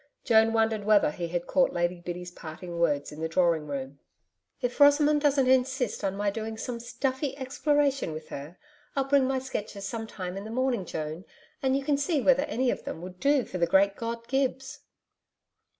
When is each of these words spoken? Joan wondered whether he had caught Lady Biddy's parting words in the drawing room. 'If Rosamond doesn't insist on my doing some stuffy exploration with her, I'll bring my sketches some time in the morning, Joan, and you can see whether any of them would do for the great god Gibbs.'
Joan 0.23 0.51
wondered 0.51 0.83
whether 0.83 1.11
he 1.11 1.27
had 1.27 1.45
caught 1.45 1.73
Lady 1.73 1.99
Biddy's 1.99 2.31
parting 2.31 2.79
words 2.79 3.11
in 3.11 3.21
the 3.21 3.27
drawing 3.29 3.67
room. 3.67 3.99
'If 4.59 4.79
Rosamond 4.79 5.21
doesn't 5.21 5.45
insist 5.47 6.03
on 6.03 6.15
my 6.15 6.31
doing 6.31 6.57
some 6.57 6.79
stuffy 6.79 7.37
exploration 7.37 8.11
with 8.11 8.29
her, 8.29 8.57
I'll 8.95 9.03
bring 9.03 9.27
my 9.27 9.37
sketches 9.37 9.85
some 9.85 10.07
time 10.07 10.37
in 10.37 10.43
the 10.43 10.49
morning, 10.49 10.85
Joan, 10.85 11.23
and 11.61 11.77
you 11.77 11.83
can 11.83 11.97
see 11.97 12.19
whether 12.19 12.45
any 12.45 12.71
of 12.71 12.83
them 12.83 12.99
would 13.03 13.19
do 13.19 13.45
for 13.45 13.59
the 13.59 13.67
great 13.67 13.95
god 13.95 14.27
Gibbs.' 14.27 14.79